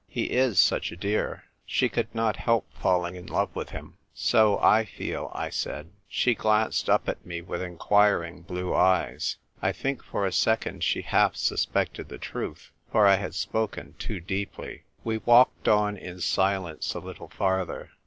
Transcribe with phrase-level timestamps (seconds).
[0.09, 1.43] He is such a clear!
[1.63, 3.99] She could not help falling in love with him!"
[4.31, 5.91] "So I feel," I said.
[6.09, 9.37] She glanced up at me with inquiring blue eyes.
[9.61, 14.19] I think for a second she half suspected the truth, for I had spoken too
[14.19, 14.85] deeply.
[15.03, 17.91] We walked on in silence a little farther.